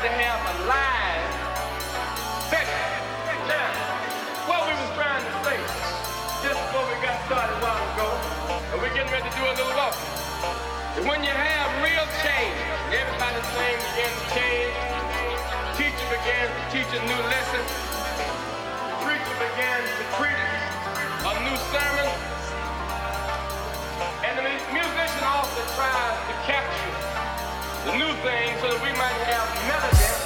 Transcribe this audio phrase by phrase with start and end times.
[0.00, 1.28] to have a live
[2.48, 2.88] session.
[3.44, 3.68] Now,
[4.48, 5.60] what we was trying to say,
[6.40, 8.08] just before we got started a while ago,
[8.72, 10.08] and we're getting ready to do a little walking.
[10.96, 12.56] And when you have real change,
[12.96, 14.72] everybody's thing begins to change.
[15.76, 17.60] Teacher began to teach a new lesson.
[19.04, 20.48] Preacher began to preach
[21.28, 22.08] a new sermon.
[24.24, 27.09] And the musician also tries to capture
[27.96, 30.19] new thing so that we might have melody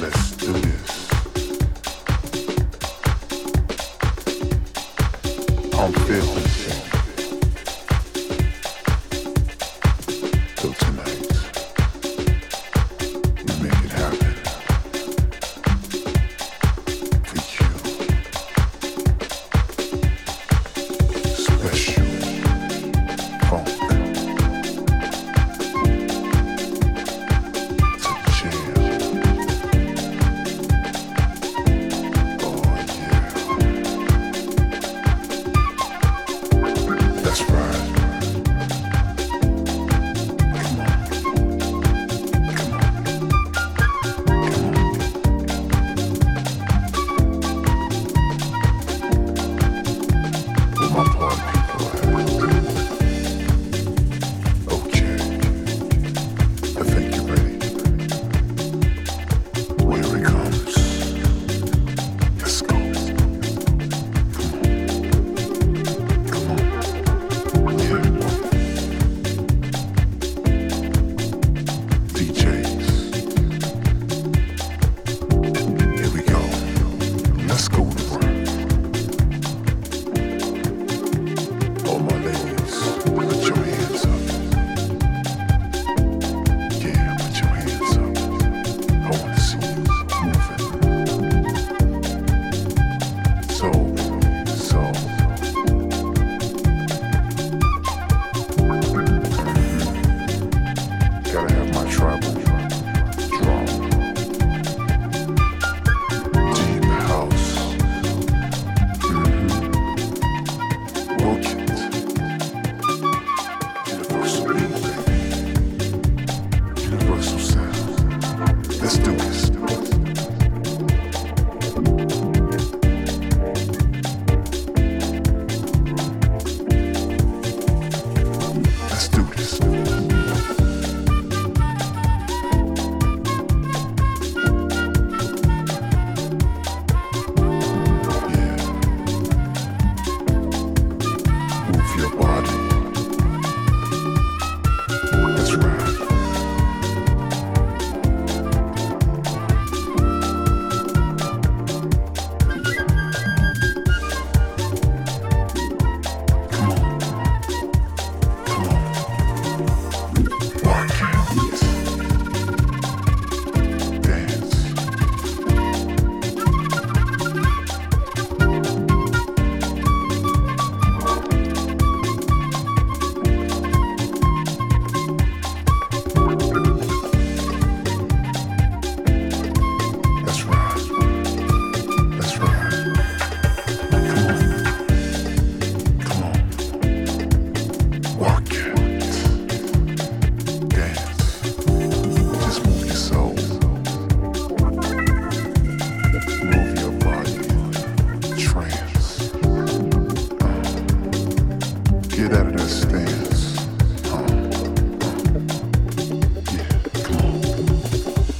[0.00, 0.77] darkness to you.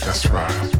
[0.08, 0.77] Deep concentration.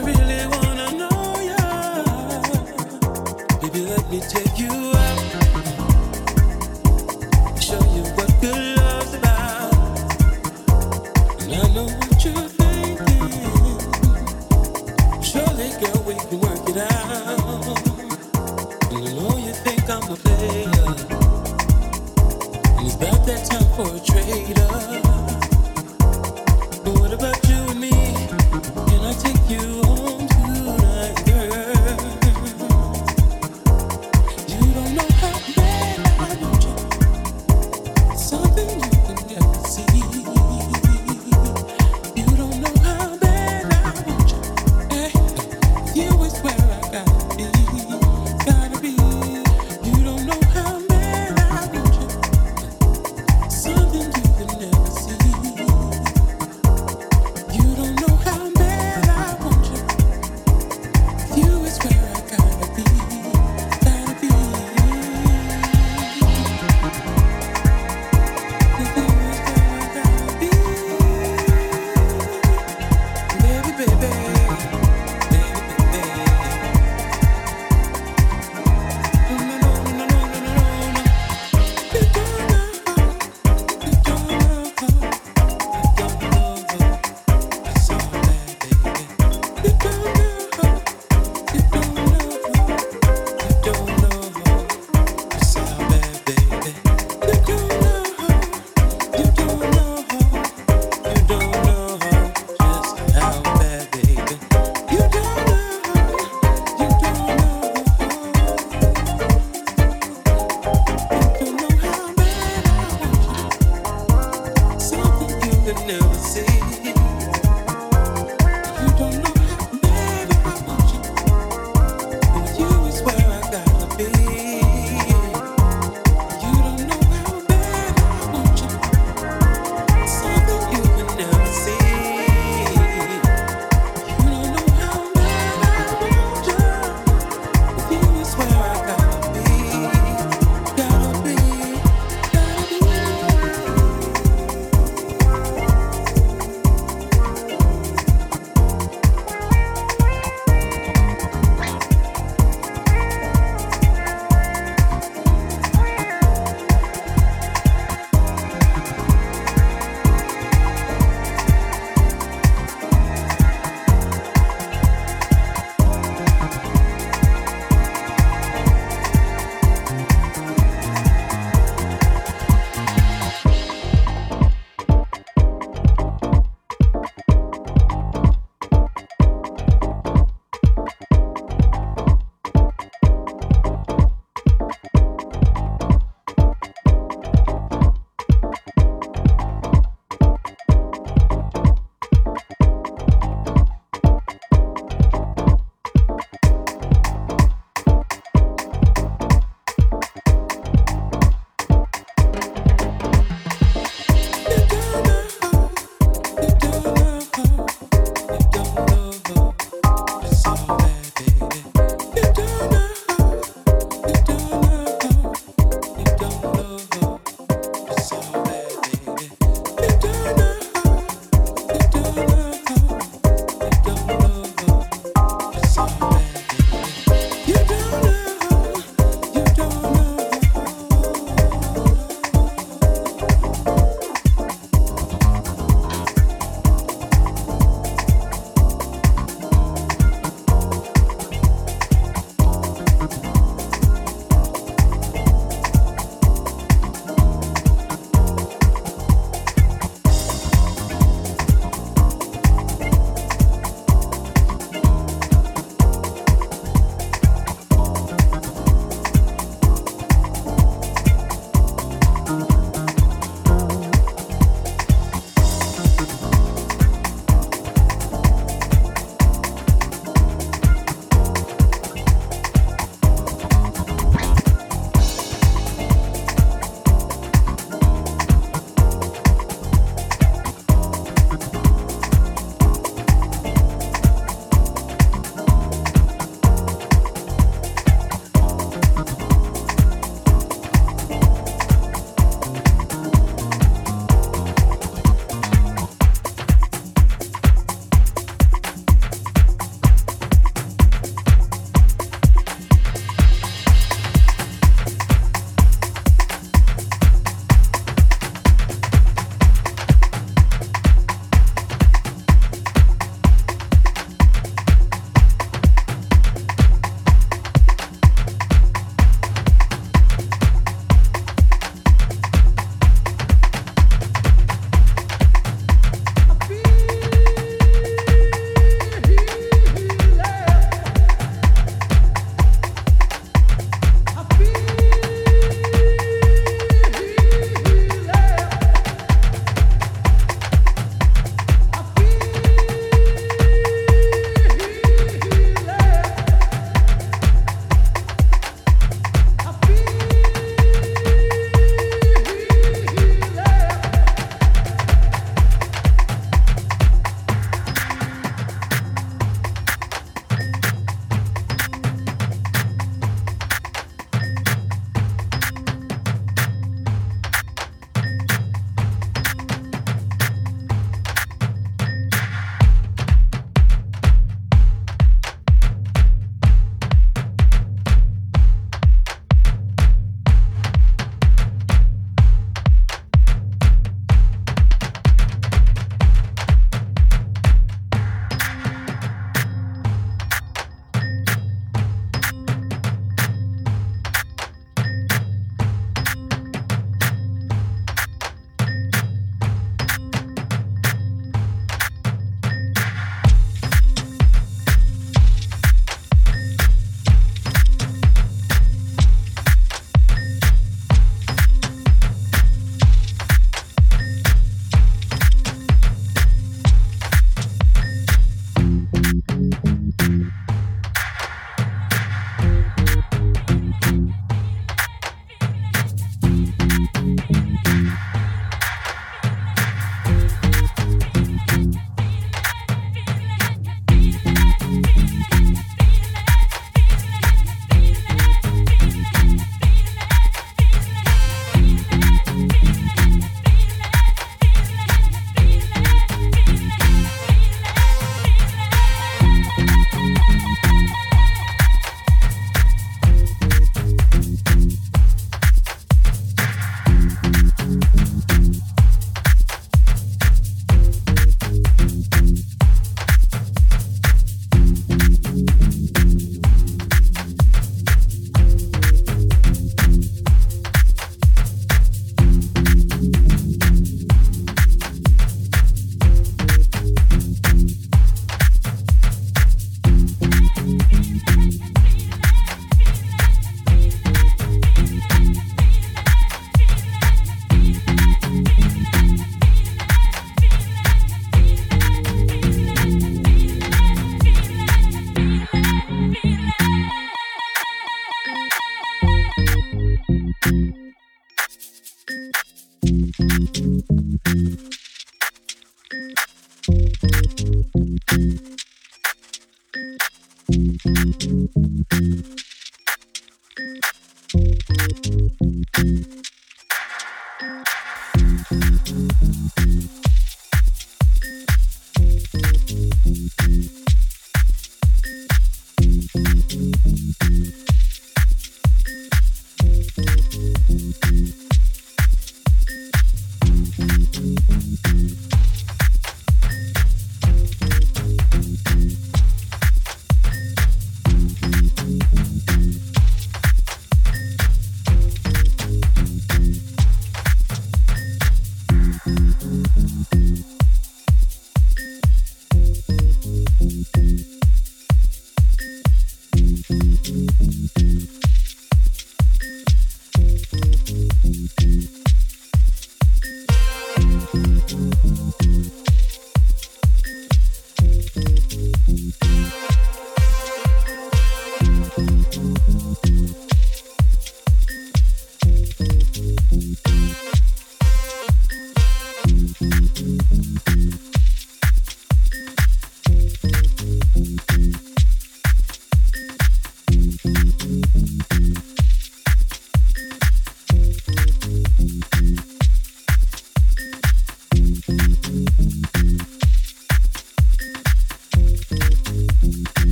[0.00, 0.71] really want